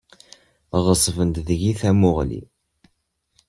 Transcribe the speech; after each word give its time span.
Ɣeṣben-d 0.85 1.35
deg-i 1.47 1.73
tamuɣli. 1.81 2.41